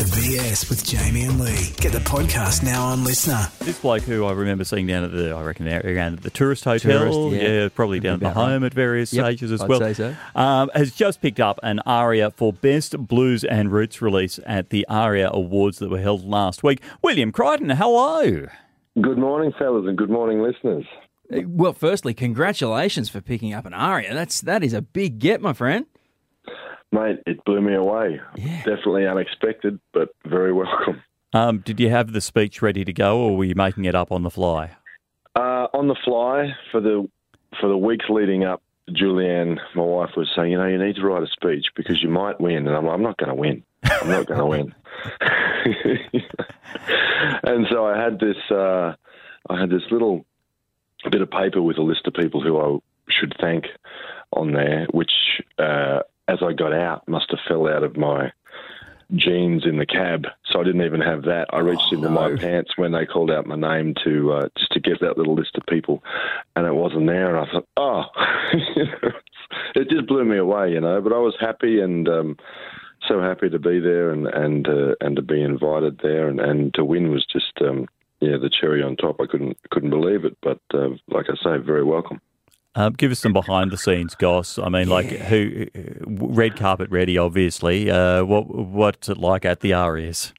[0.00, 1.72] The BS with Jamie and Lee.
[1.76, 3.58] Get the podcast now on LiSTNR.
[3.58, 6.64] This bloke who I remember seeing down at the, I reckon, around at the tourist
[6.64, 7.68] hotel, Tourist, yeah.
[7.68, 8.48] probably down at the About right.
[8.52, 10.16] home at various Yep, stages as I'd well, say so.
[10.34, 14.86] um, has just picked up an ARIA for Best Blues and Roots release at the
[14.88, 16.80] ARIA Awards that were held last week.
[17.02, 18.46] William Crichton, hello.
[19.02, 20.86] Good morning, fellas, and good morning, listeners.
[21.30, 24.14] Well, firstly, congratulations for picking up an aria.
[24.14, 25.84] That's that is a big get, my friend.
[26.92, 28.20] Mate, it blew me away.
[28.36, 31.02] Definitely unexpected, but very welcome.
[31.32, 34.10] Um, did you have the speech ready to go, or were you making it up
[34.10, 34.76] on the fly?
[35.36, 37.08] Uh, on the fly, for the
[37.60, 41.02] for the weeks leading up, Julianne, my wife, was saying, you know, you need to
[41.02, 42.66] write a speech because you might win.
[42.66, 43.62] And I'm like, I'm not going to win.
[43.84, 44.74] I'm not going to win.
[47.42, 48.94] and so I had this, uh,
[49.48, 50.24] I had this little
[51.10, 52.78] bit of paper with a list of people who I
[53.08, 53.66] should thank
[54.32, 55.12] on there, which,
[55.58, 56.00] uh,
[56.42, 58.32] I got out, must have fell out of my
[59.16, 61.46] jeans in the cab, so I didn't even have that.
[61.52, 64.80] I reached into my pants when they called out my name to uh, just to
[64.80, 66.02] get that little list of people,
[66.56, 67.34] and it wasn't there.
[67.34, 68.04] And I thought, oh,
[69.74, 71.00] it just blew me away, you know.
[71.00, 72.36] But I was happy and um,
[73.08, 76.74] so happy to be there and and uh, and to be invited there, and, and
[76.74, 77.86] to win was just um,
[78.20, 79.20] yeah the cherry on top.
[79.20, 82.20] I couldn't couldn't believe it, but uh, like I say, very welcome.
[82.76, 84.58] Um, give us some behind the scenes, Goss.
[84.58, 85.66] I mean, like who,
[86.06, 87.90] red carpet ready, obviously.
[87.90, 90.32] Uh, what what's it like at the ARIAs?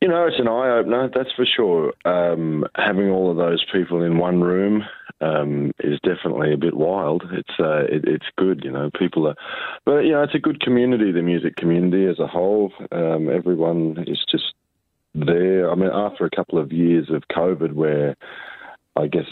[0.00, 1.92] You know, it's an eye opener, that's for sure.
[2.06, 4.82] Um, having all of those people in one room
[5.20, 7.24] um, is definitely a bit wild.
[7.32, 8.90] It's uh, it, it's good, you know.
[8.98, 9.34] People are,
[9.84, 11.12] but you know, it's a good community.
[11.12, 14.54] The music community as a whole, um, everyone is just
[15.14, 15.70] there.
[15.70, 18.16] I mean, after a couple of years of COVID, where
[18.96, 19.28] I guess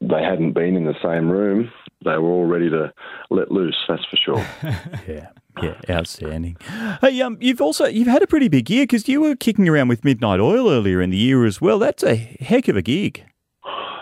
[0.00, 1.70] they hadn't been in the same room,
[2.04, 2.92] they were all ready to
[3.30, 3.76] let loose.
[3.88, 4.46] That's for sure.
[5.06, 5.28] Yeah,
[5.60, 6.56] yeah, outstanding.
[7.00, 9.88] Hey, um, you've also you've had a pretty big year because you were kicking around
[9.88, 11.78] with Midnight Oil earlier in the year as well.
[11.78, 13.24] That's a heck of a gig.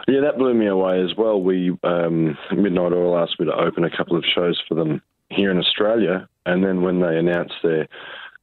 [0.06, 1.40] Yeah, that blew me away as well.
[1.40, 5.00] We um, Midnight Oil asked me to open a couple of shows for them
[5.30, 7.88] here in Australia, and then when they announced their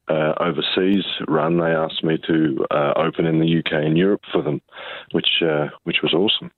[0.08, 4.42] uh, overseas run, they asked me to uh, open in the UK and Europe for
[4.42, 4.60] them,
[5.12, 6.50] which uh, which was awesome.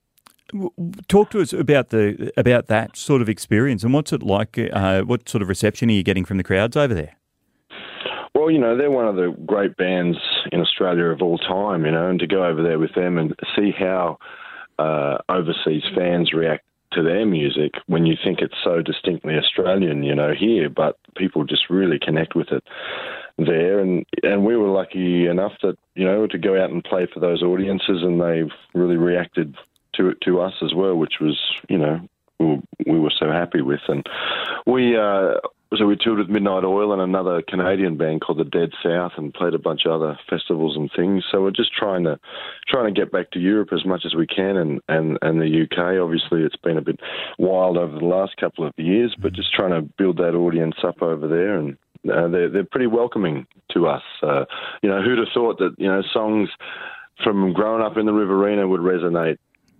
[1.08, 4.58] Talk to us about the about that sort of experience and what's it like?
[4.58, 7.16] Uh, what sort of reception are you getting from the crowds over there?
[8.34, 10.16] Well, you know, they're one of the great bands
[10.52, 13.34] in Australia of all time, you know, and to go over there with them and
[13.56, 14.18] see how
[14.78, 20.14] uh, overseas fans react to their music when you think it's so distinctly Australian, you
[20.14, 22.64] know, here, but people just really connect with it
[23.36, 23.80] there.
[23.80, 27.20] And, and we were lucky enough that, you know, to go out and play for
[27.20, 29.54] those audiences and they've really reacted
[29.98, 31.38] to to us as well, which was,
[31.68, 32.00] you know,
[32.38, 33.80] we were, we were so happy with.
[33.88, 34.06] And
[34.66, 35.34] we, uh,
[35.76, 39.34] so we toured with Midnight Oil and another Canadian band called the Dead South, and
[39.34, 41.24] played a bunch of other festivals and things.
[41.30, 42.18] So we're just trying to
[42.68, 45.62] trying to get back to Europe as much as we can, and and and the
[45.62, 46.00] UK.
[46.02, 47.00] Obviously, it's been a bit
[47.38, 51.02] wild over the last couple of years, but just trying to build that audience up
[51.02, 51.76] over there, and
[52.10, 54.02] uh, they're they're pretty welcoming to us.
[54.22, 54.46] Uh,
[54.82, 56.48] you know, who'd have thought that you know songs
[57.22, 59.38] from growing up in the Riverina would resonate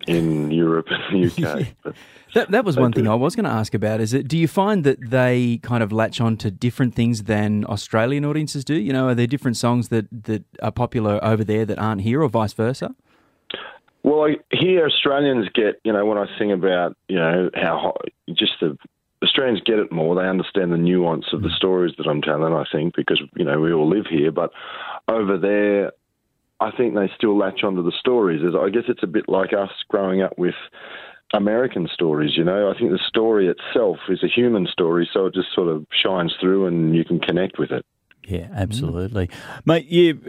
[0.09, 1.67] in Europe and the UK.
[1.83, 1.95] But
[2.35, 3.09] That, that was one thing.
[3.09, 4.01] I was going to ask about.
[4.01, 4.29] Is it?
[4.29, 8.65] Do you find that they kind of latch on to different things than Australian audiences
[8.65, 8.75] do?
[8.75, 12.23] You know, are there different songs that that are popular over there that aren't here,
[12.23, 12.95] or vice versa?
[14.03, 17.95] Well, I, here Australians get, you know, when I sing about, you know, how
[18.33, 18.77] just the
[19.23, 20.15] Australians get it more.
[20.15, 21.57] They understand the nuance of the mm.
[21.57, 22.53] stories that I'm telling.
[22.53, 24.53] I think because you know we all live here, but
[25.09, 25.93] over there,
[26.61, 28.43] I think they still latch onto the stories.
[28.43, 30.57] I guess it's a bit like us growing up with
[31.33, 32.37] American stories.
[32.37, 35.69] You know, I think the story itself is a human story, so it just sort
[35.69, 37.85] of shines through, and you can connect with it.
[38.27, 39.31] Yeah, absolutely,
[39.65, 39.87] mate.
[39.87, 40.21] You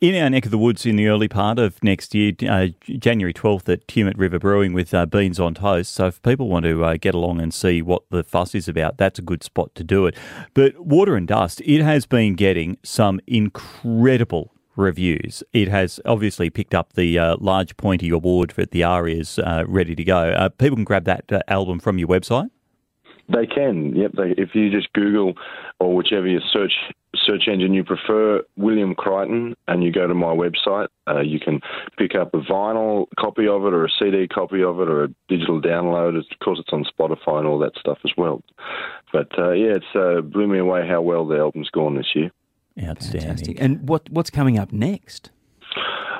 [0.00, 3.32] in our neck of the woods in the early part of next year, uh, January
[3.32, 5.92] twelfth at Tumut River Brewing with uh, Beans on Toast.
[5.92, 8.96] So if people want to uh, get along and see what the fuss is about,
[8.96, 10.16] that's a good spot to do it.
[10.52, 15.42] But Water and Dust, it has been getting some incredible reviews.
[15.52, 19.94] It has obviously picked up the uh, large pointy award for the Arias uh, ready
[19.94, 20.30] to go.
[20.30, 22.50] Uh, people can grab that uh, album from your website.
[23.28, 23.96] They can.
[23.96, 24.12] Yep.
[24.16, 25.34] They, if you just Google
[25.80, 26.72] or whichever your search
[27.16, 31.60] search engine you prefer, William Crichton, and you go to my website, uh, you can
[31.96, 35.08] pick up a vinyl copy of it, or a CD copy of it, or a
[35.28, 36.18] digital download.
[36.18, 38.42] Of course, it's on Spotify and all that stuff as well.
[39.12, 42.30] But uh, yeah, it's blew me away how well the album's gone this year.
[42.82, 43.20] Outstanding.
[43.20, 43.60] Fantastic.
[43.60, 45.30] And what what's coming up next?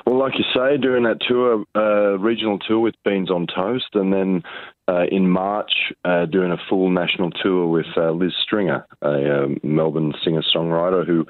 [0.05, 3.89] Well, well, like you say, doing that tour, uh, regional tour with Beans on Toast,
[3.95, 4.43] and then
[4.87, 9.59] uh, in March, uh, doing a full national tour with uh, Liz Stringer, a um,
[9.61, 11.25] Melbourne singer-songwriter who,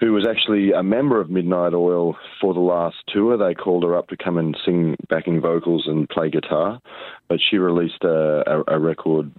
[0.00, 3.36] who was actually a member of Midnight Oil for the last tour.
[3.36, 6.80] They called her up to come and sing backing vocals and play guitar,
[7.28, 9.30] but she released a, a, a record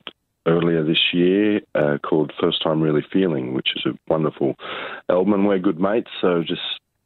[0.46, 4.56] earlier this year uh, called First Time Really Feeling, which is a wonderful
[5.10, 6.12] album, and we're good mates.
[6.22, 6.62] So just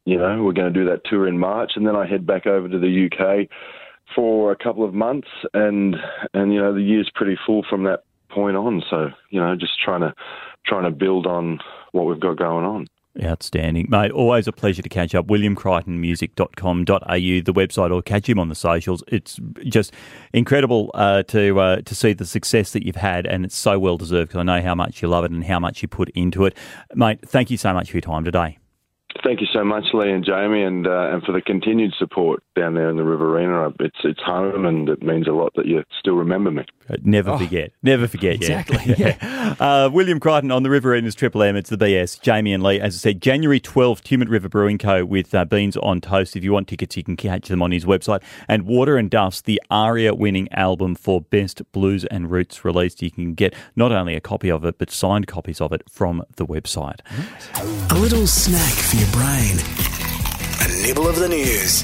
[0.06, 2.48] you know, we're going to do that tour in March, and then I head back
[2.48, 3.48] over to the UK
[4.16, 5.96] for a couple of months, and
[6.34, 8.82] and you know the year's pretty full from that point on.
[8.90, 10.14] So you know, just trying to
[10.66, 11.60] trying to build on
[11.92, 12.88] what we've got going on.
[13.24, 13.88] Outstanding.
[13.90, 15.26] Mate, always a pleasure to catch up.
[15.28, 19.04] WilliamCrichtonmusic.com.au, the website, or catch him on the socials.
[19.08, 19.92] It's just
[20.32, 23.98] incredible uh, to uh, to see the success that you've had, and it's so well
[23.98, 26.46] deserved because I know how much you love it and how much you put into
[26.46, 26.56] it.
[26.94, 28.60] Mate, thank you so much for your time today.
[29.24, 32.74] Thank you so much, Lee and Jamie, and uh, and for the continued support down
[32.74, 33.70] there in the Riverina.
[33.80, 36.64] It's it's home, and it means a lot that you still remember me.
[36.90, 37.72] Uh, Never forget.
[37.84, 38.36] Never forget.
[38.36, 39.56] Exactly, Yeah.
[39.60, 41.56] Uh, William Crichton on the Riverina's Triple M.
[41.56, 42.22] It's the BS.
[42.22, 42.80] Jamie and Lee.
[42.80, 45.04] As I said, January 12th, Tumut River Brewing Co.
[45.06, 46.36] with uh, Beans on Toast.
[46.36, 48.24] If you want tickets, you can catch them on his website.
[48.48, 53.02] And Water and Dust, the ARIA winning album for Best Blues and Roots released.
[53.02, 56.24] You can get not only a copy of it, but signed copies of it from
[56.38, 57.00] the website.
[57.92, 59.58] A little snack for your brain.
[60.62, 61.84] A nibble of the news.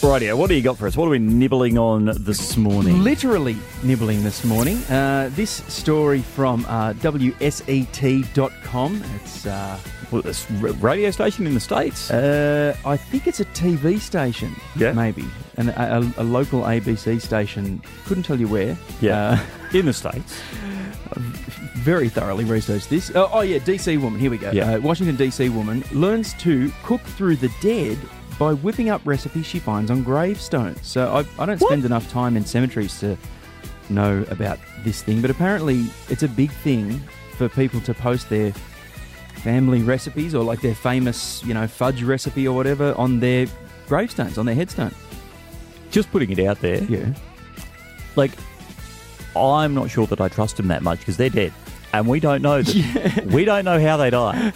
[0.00, 0.96] Rightio, what do you got for us?
[0.96, 3.04] What are we nibbling on this morning?
[3.04, 4.78] Literally nibbling this morning.
[4.84, 8.24] Uh, this story from uh, WSET.com.
[9.22, 9.78] It's, uh,
[10.10, 12.10] Well, this r- radio station in the States?
[12.10, 14.56] uh, I think it's a TV station.
[14.74, 14.92] Yeah.
[14.92, 15.24] Maybe.
[15.58, 17.82] And a, a, a local ABC station.
[18.06, 18.76] Couldn't tell you where.
[19.02, 19.38] yeah.
[19.72, 20.40] Uh, in the States.
[21.80, 23.10] very thoroughly researched this.
[23.14, 24.20] Oh, oh yeah, DC woman.
[24.20, 24.50] Here we go.
[24.50, 24.74] Yeah.
[24.74, 27.98] Uh, Washington DC woman learns to cook through the dead
[28.38, 30.86] by whipping up recipes she finds on gravestones.
[30.86, 33.16] So I, I don't spend enough time in cemeteries to
[33.88, 37.00] know about this thing, but apparently it's a big thing
[37.36, 38.52] for people to post their
[39.36, 43.46] family recipes or like their famous, you know, fudge recipe or whatever on their
[43.88, 44.94] gravestones, on their headstone.
[45.90, 46.82] Just putting it out there.
[46.84, 47.12] Yeah.
[48.16, 48.32] like
[49.36, 51.52] I'm not sure that I trust them that much because they're dead,
[51.92, 54.52] and we don't know that we don't know how they die,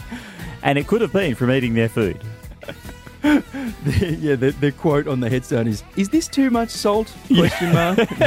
[0.62, 2.20] and it could have been from eating their food.
[3.24, 7.96] yeah, the, the quote on the headstone is, "Is this too much salt?" Question mark.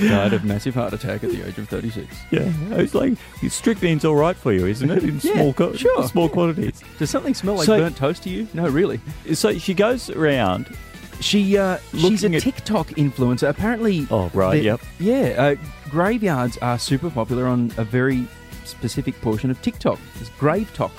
[0.00, 2.16] Died of massive heart attack at the age of thirty-six.
[2.30, 3.12] Yeah, it's like
[3.42, 5.02] strychnine's all right for you, isn't it?
[5.04, 6.08] In Yeah, small, co- sure.
[6.08, 6.80] small quantities.
[6.98, 8.48] Does something smell like So- burnt toast to you?
[8.54, 9.00] No, really.
[9.34, 10.74] So she goes around.
[11.20, 13.48] She uh, she's a Looking at- TikTok influencer.
[13.50, 14.06] Apparently.
[14.10, 14.80] Oh, right, the- yep.
[14.98, 15.56] Yeah, uh,
[15.92, 18.26] graveyards are super popular on a very
[18.64, 19.98] specific portion of TikTok.
[20.18, 20.90] It's GraveTok.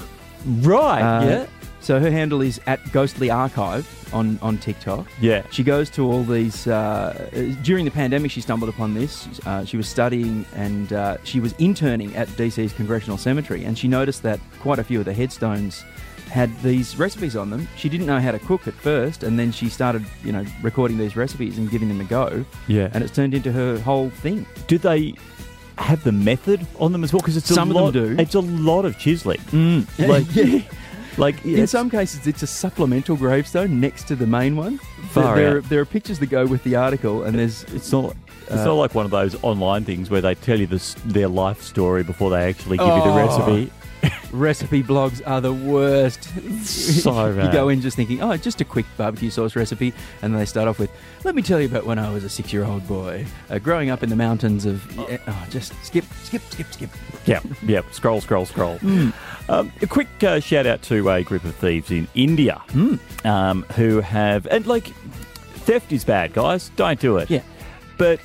[0.61, 1.01] Right.
[1.01, 1.45] Uh, yeah.
[1.79, 5.07] So her handle is at Ghostly Archive on, on TikTok.
[5.19, 5.43] Yeah.
[5.51, 6.67] She goes to all these.
[6.67, 9.27] Uh, during the pandemic, she stumbled upon this.
[9.45, 13.87] Uh, she was studying and uh, she was interning at DC's Congressional Cemetery, and she
[13.87, 15.83] noticed that quite a few of the headstones
[16.33, 17.67] had these recipes on them.
[17.77, 20.97] She didn't know how to cook at first, and then she started, you know, recording
[20.97, 22.43] these recipes and giving them a go.
[22.67, 22.89] Yeah.
[22.91, 24.45] And it's turned into her whole thing.
[24.65, 25.13] Do they
[25.77, 27.19] have the method on them as well?
[27.19, 28.21] Because it's a Some of them do.
[28.21, 29.39] It's a lot of chiseling.
[29.99, 30.61] Like, yeah.
[31.17, 34.79] Like In some cases, it's a supplemental gravestone next to the main one.
[35.11, 35.69] Far there, out.
[35.69, 38.15] there are pictures that go with the article, and there's It's not.
[38.47, 41.27] It's Uh, not like one of those online things where they tell you this, their
[41.27, 43.15] life story before they actually give you the Oh.
[43.27, 43.71] recipe.
[44.33, 46.23] Recipe blogs are the worst.
[46.65, 47.45] So bad.
[47.45, 50.45] you go in just thinking, oh, just a quick barbecue sauce recipe, and then they
[50.45, 50.91] start off with,
[51.23, 54.09] let me tell you about when I was a six-year-old boy uh, growing up in
[54.09, 54.83] the mountains of.
[54.99, 56.89] Oh, just skip, skip, skip, skip.
[57.25, 57.81] Yeah, yeah.
[57.91, 58.77] Scroll, scroll, scroll.
[58.79, 59.09] Hmm.
[59.49, 62.95] Um, a quick uh, shout out to a group of thieves in India Hmm.
[63.25, 64.87] um, who have and like
[65.65, 66.69] theft is bad, guys.
[66.75, 67.29] Don't do it.
[67.29, 67.41] Yeah.
[67.97, 68.19] but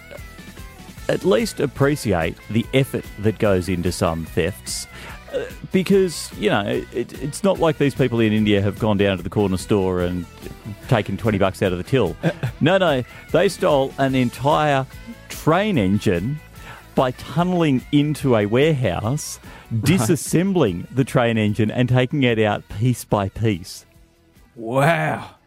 [1.08, 4.86] at least appreciate the effort that goes into some thefts.
[5.72, 9.22] Because you know it, it's not like these people in India have gone down to
[9.22, 10.24] the corner store and
[10.88, 12.16] taken twenty bucks out of the till.
[12.60, 14.86] no, no, they stole an entire
[15.28, 16.40] train engine
[16.94, 19.38] by tunneling into a warehouse,
[19.72, 23.86] disassembling the train engine and taking it out piece by piece.
[24.56, 25.37] Wow.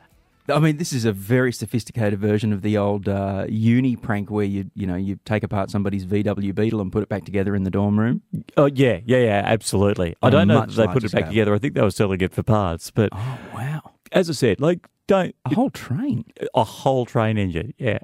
[0.52, 4.46] I mean, this is a very sophisticated version of the old uh, uni prank where
[4.46, 7.64] you, you know, you take apart somebody's VW Beetle and put it back together in
[7.64, 8.22] the dorm room.
[8.58, 10.16] Oh yeah, yeah, yeah, absolutely.
[10.22, 11.28] I On a don't know if they put it back scale.
[11.30, 11.54] together.
[11.56, 13.92] I think they were selling it for parts, but Oh wow!
[14.12, 16.26] as I said, like don't A whole train.
[16.54, 17.74] a whole train engine.
[17.78, 18.00] Yeah,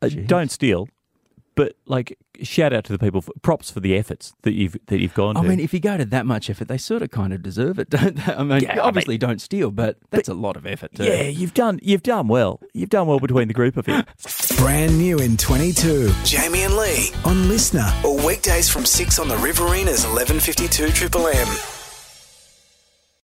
[0.00, 0.26] Uh, Jeez.
[0.26, 0.88] don't steal,
[1.54, 3.20] but like shout out to the people.
[3.20, 5.36] For, props for the efforts that you've that you've gone.
[5.36, 5.48] I to.
[5.48, 7.90] mean, if you go to that much effort, they sort of kind of deserve it,
[7.98, 8.32] don't they?
[8.32, 11.04] I mean, Yeah, I obviously don't steal, but that's a lot of effort too.
[11.04, 12.60] yeah, you've done you've done well.
[12.72, 14.02] You've done well between the group of you.
[14.56, 16.12] Brand new in 22.
[16.24, 21.81] Jamie and Lee on LiSTNR All weekdays from 6 on the Riverina's 1152 Triple M.